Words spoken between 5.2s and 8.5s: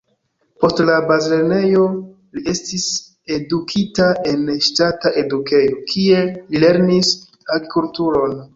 edukejo, kie li lernis agrikulturon.